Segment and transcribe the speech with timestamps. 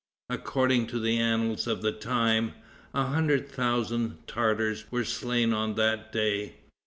[0.31, 2.55] According to the annals of the time,
[2.91, 6.55] a hundred thousand Tartars were slain on that day.